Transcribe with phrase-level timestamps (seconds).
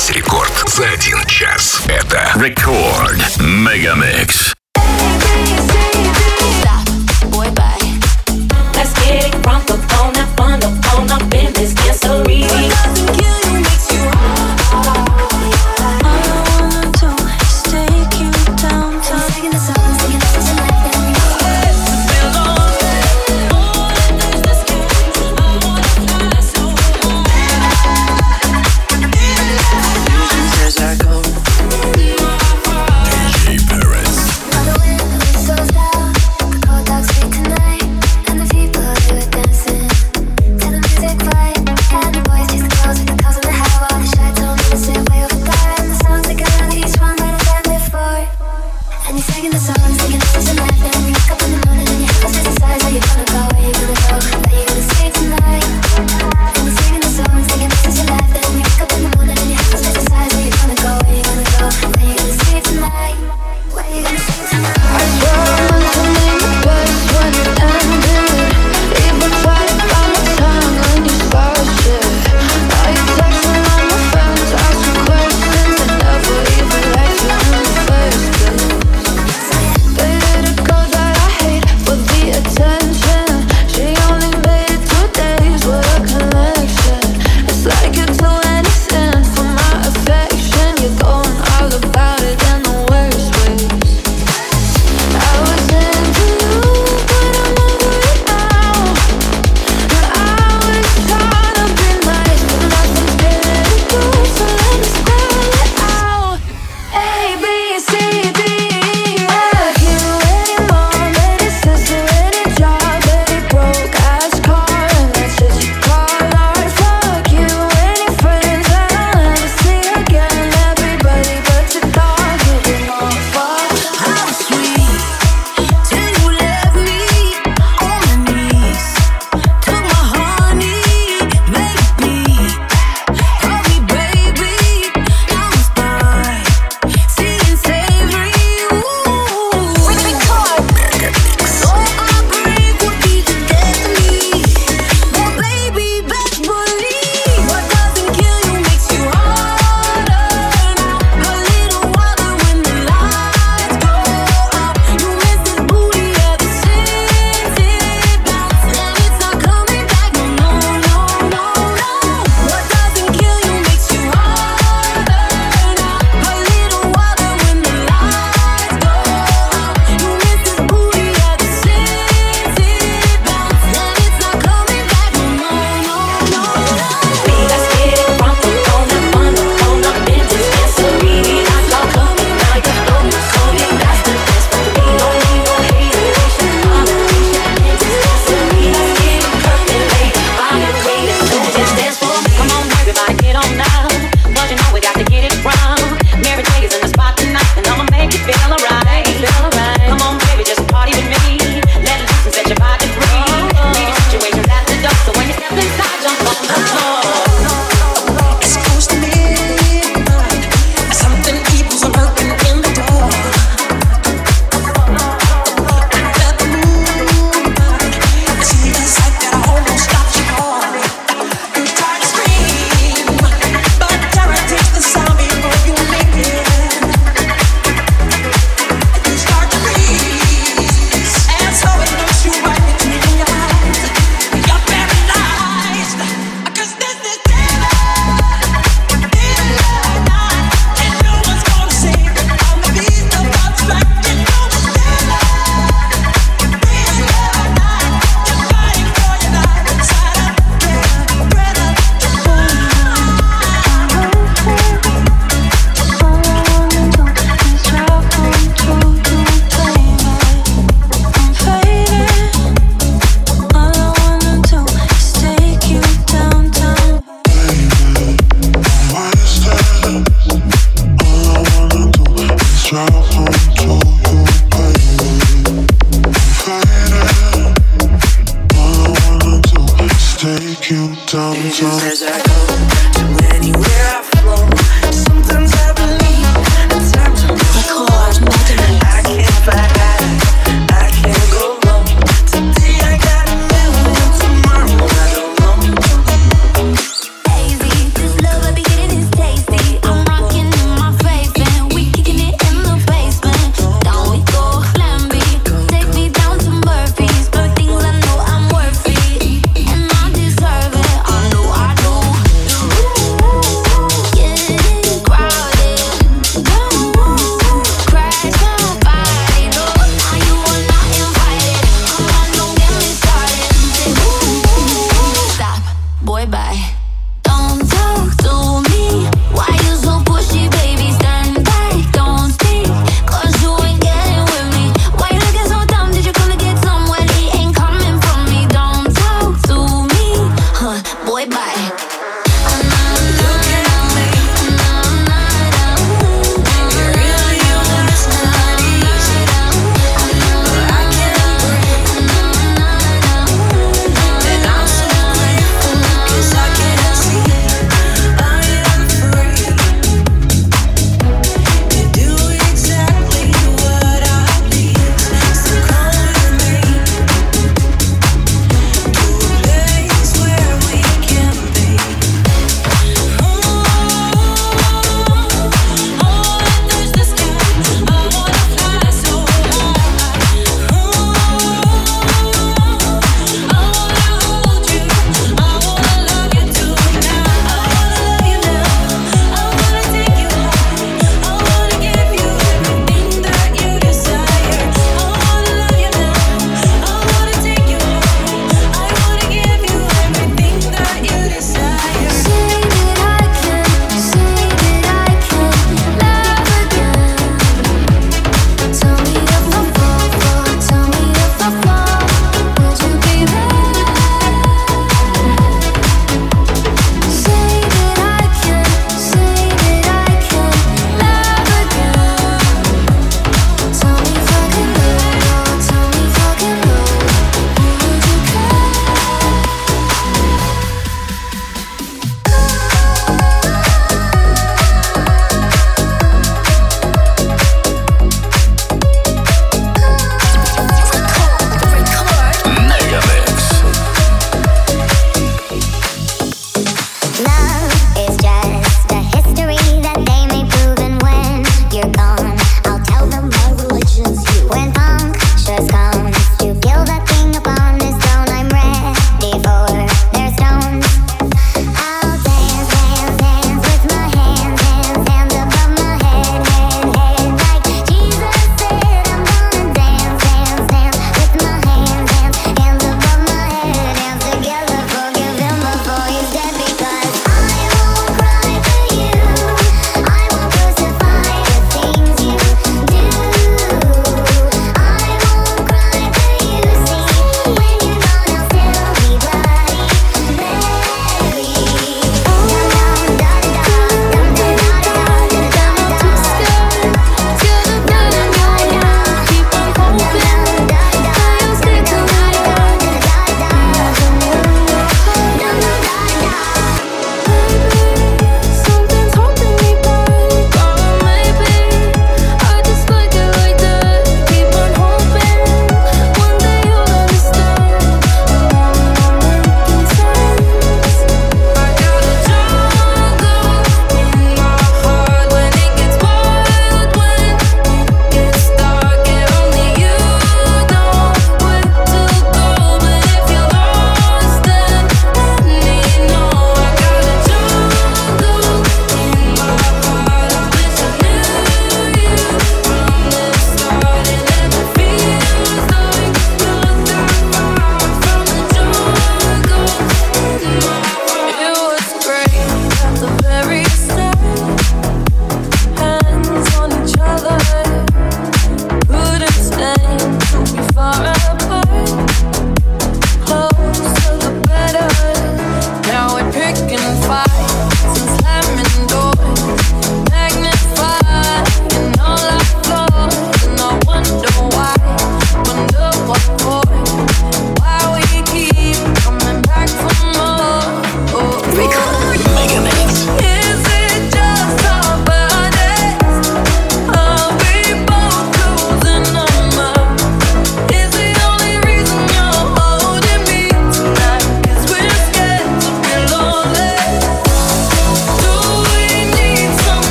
[0.00, 1.82] Весь рекорд за один час.
[1.86, 4.52] Это Рекорд Мегамикс.
[8.74, 13.29] Let's get it from the phone, have fun, the phone up in this dancery.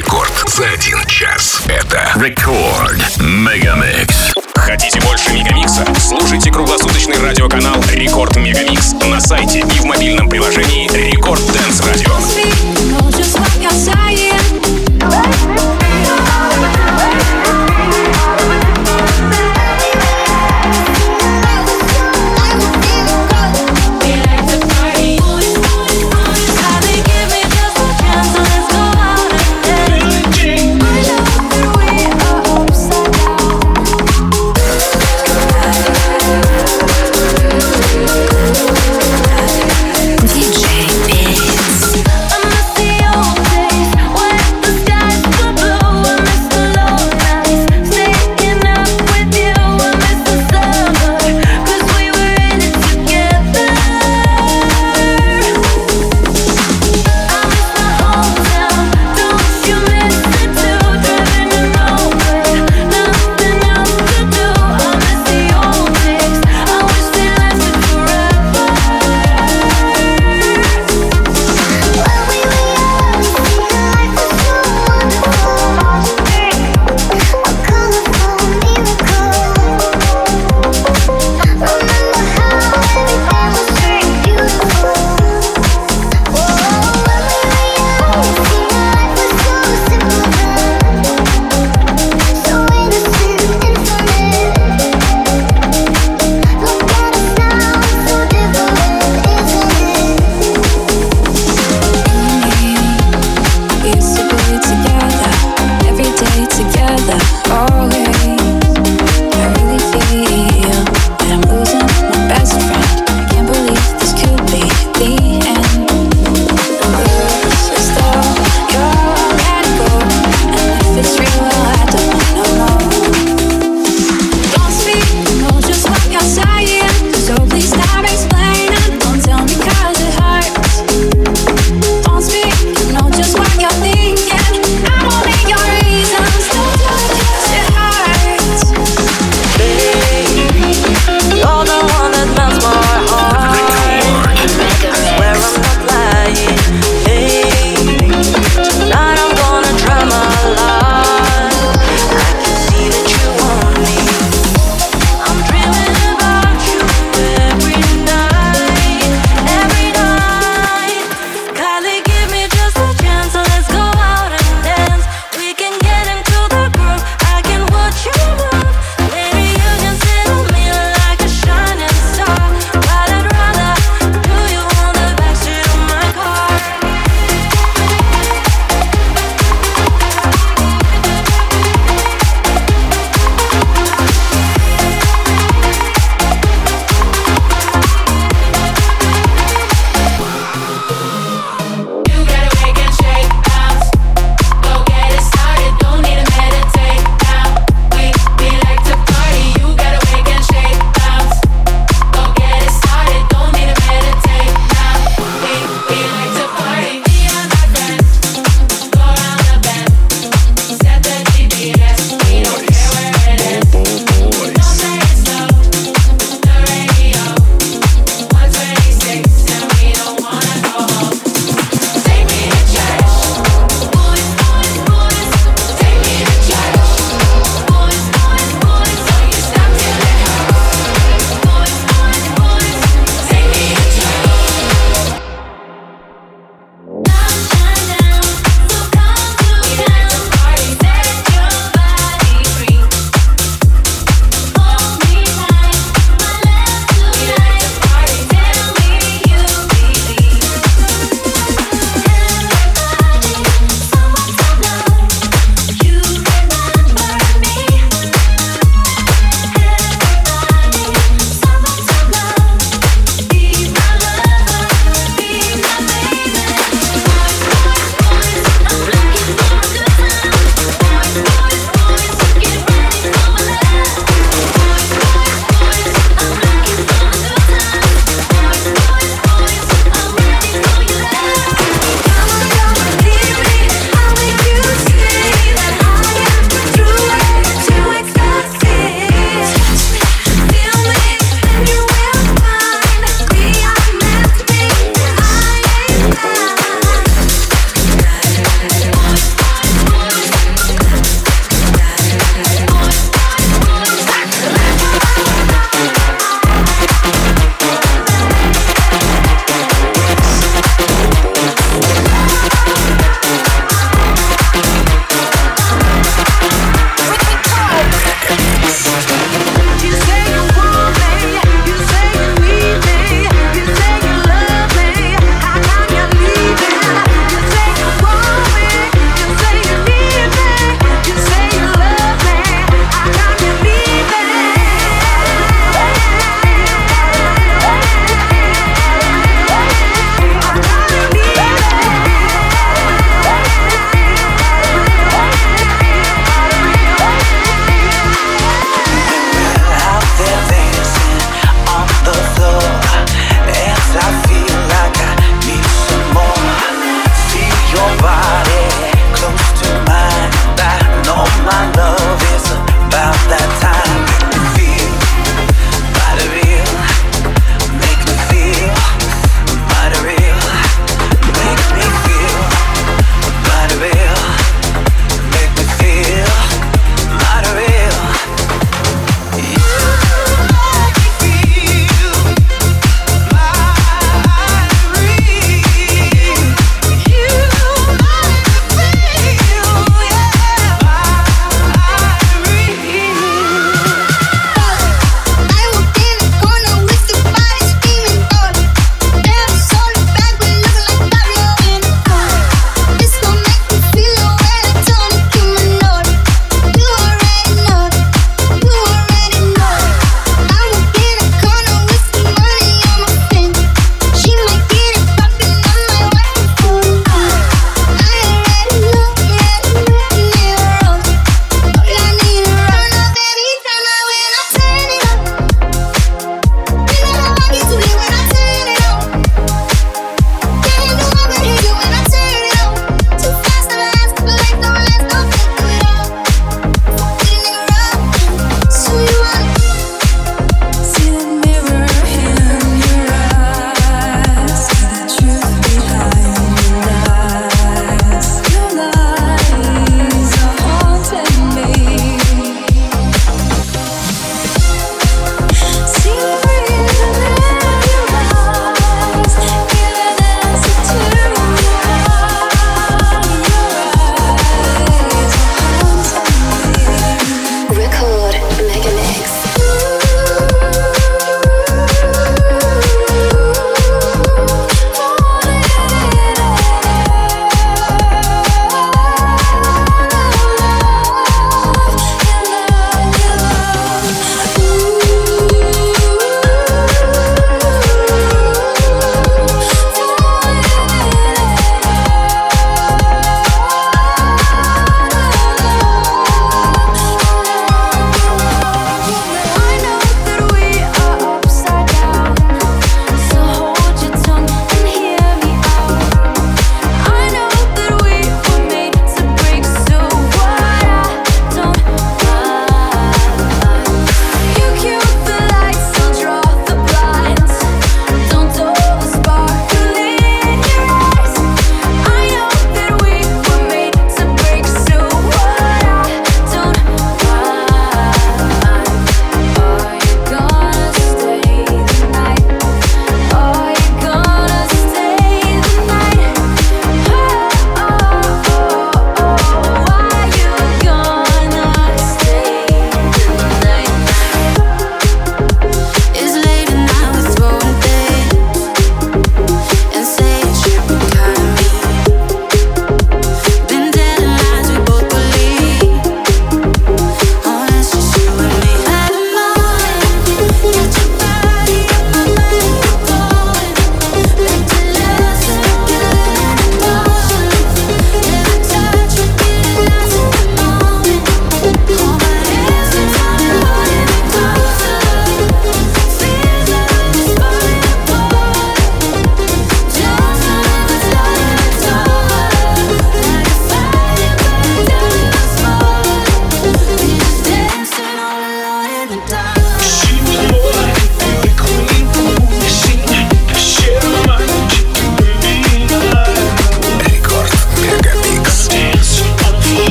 [0.00, 1.60] рекорд за один час.
[1.66, 4.32] Это Рекорд Мегамикс.
[4.54, 5.84] Хотите больше Мегамикса?
[5.98, 12.12] Слушайте круглосуточный радиоканал Рекорд Мегамикс на сайте и в мобильном приложении Рекорд Дэнс Радио.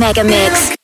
[0.00, 0.79] Mega mix.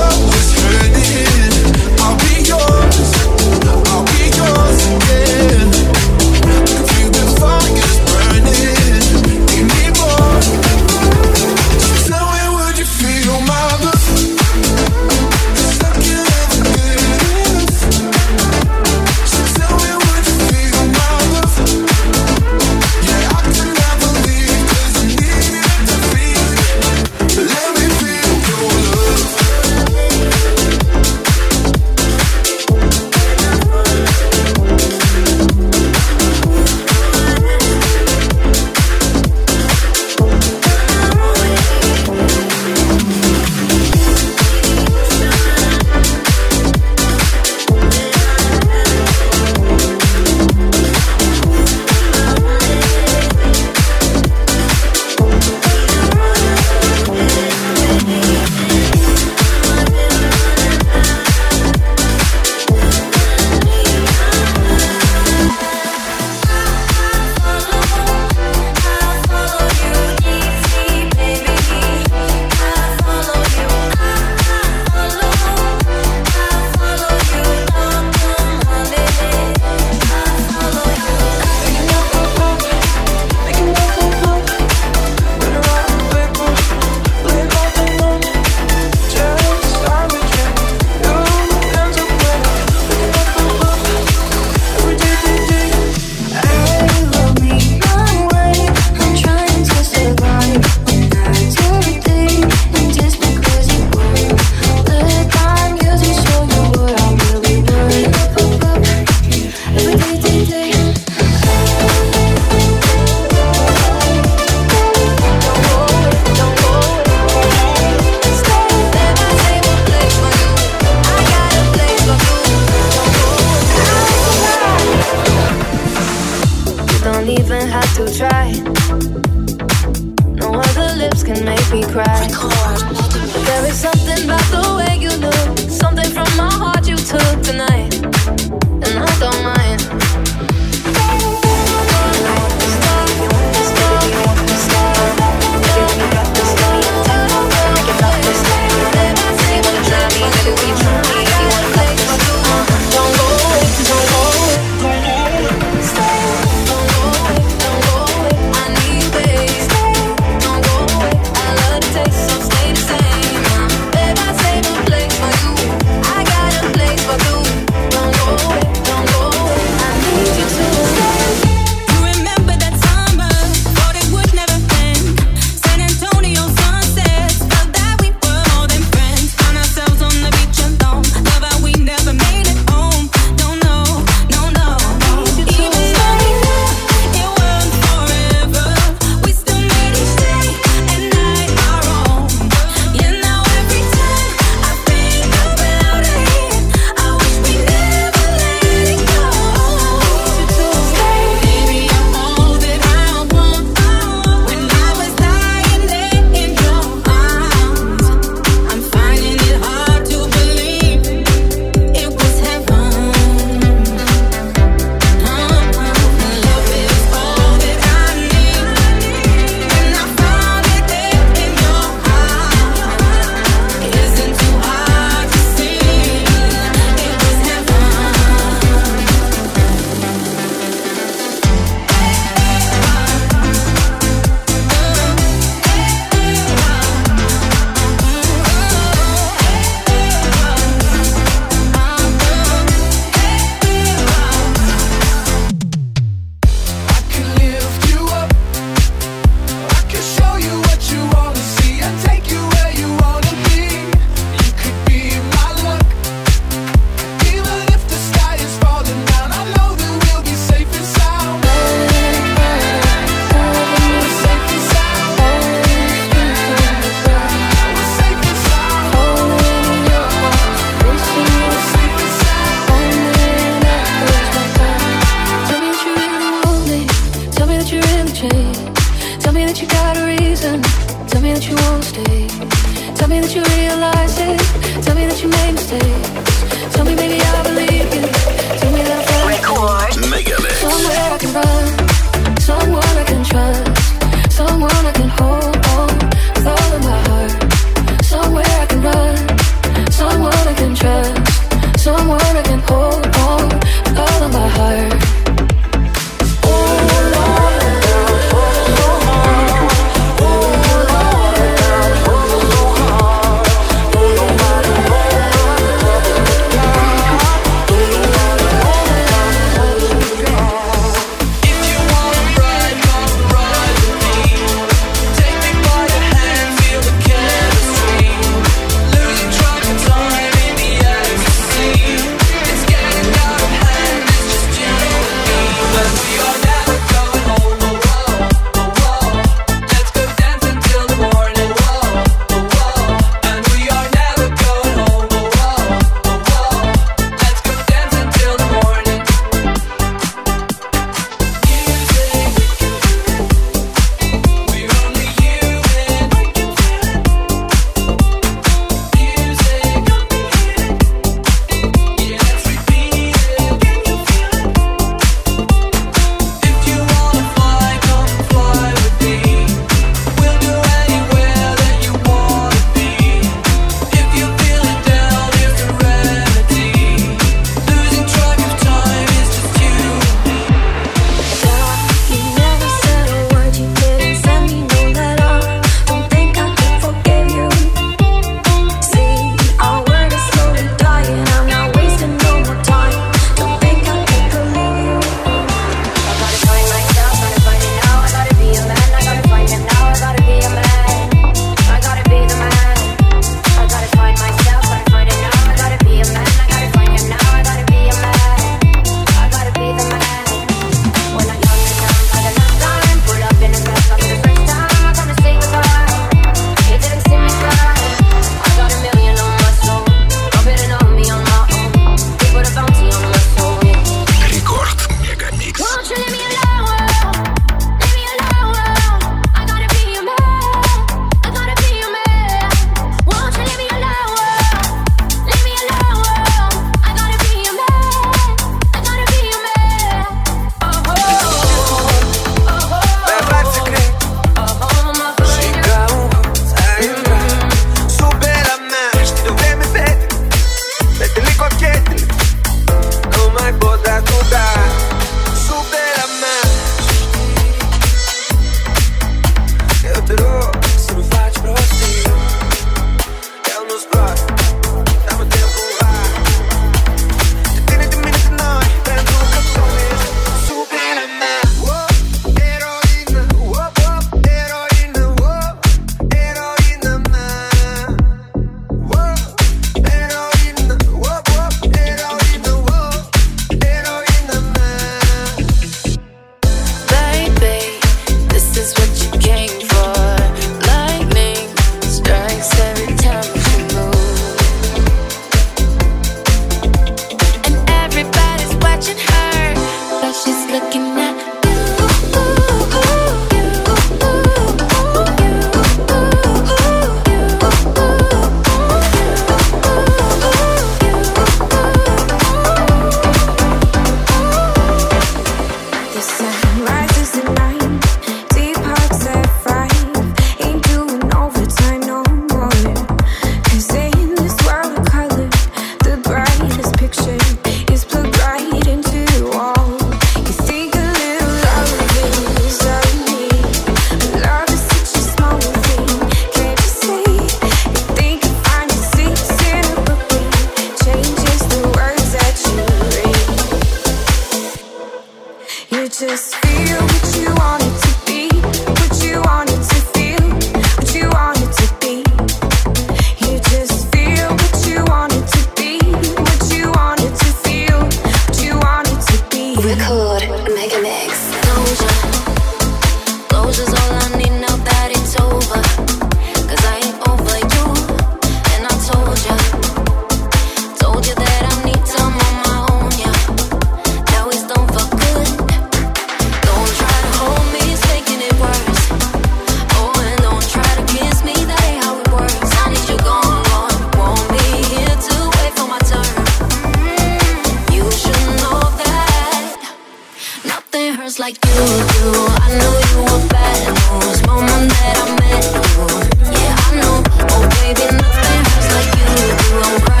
[591.21, 592.09] like you do.
[592.41, 594.25] I know you were bad news.
[594.25, 595.85] Moment that I met you.
[596.33, 597.03] Yeah, I know.
[597.29, 599.05] Oh, baby, nothing hurts like you
[599.37, 599.61] do.
[599.61, 600.00] I'm crying.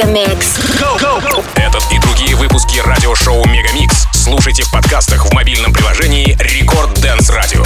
[0.00, 0.58] Megamix.
[1.56, 7.62] Этот и другие выпуски радиошоу Мегамикс слушайте в подкастах в мобильном приложении Рекорд Дэнс Радио.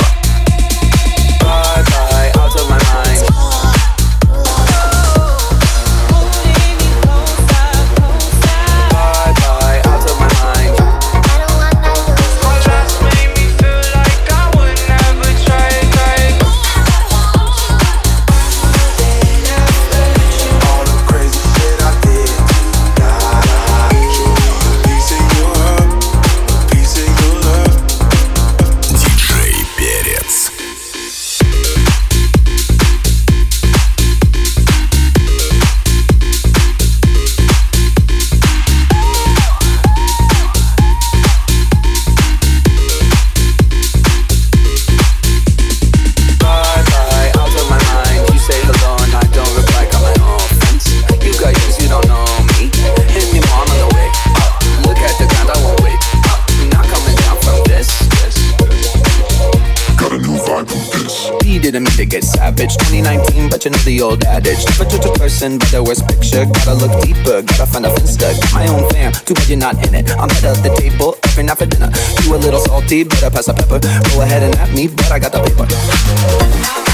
[65.04, 66.46] Never a person by the worst picture.
[66.46, 68.32] Gotta look deeper, gotta find a finsta.
[68.40, 70.10] Got my own fam, too bad you're not in it.
[70.16, 71.92] I'm head of the table, every night for dinner.
[72.24, 73.80] You a little salty, better pass the pepper.
[73.80, 76.93] Go ahead and at me, but I got the paper.